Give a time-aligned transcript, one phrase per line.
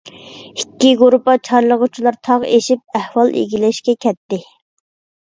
[0.61, 4.41] ئىككى گۇرۇپپا چارلىغۇچىلار تاغ ئېشىپ ئەھۋال ئىگىلەشكە كەتتى.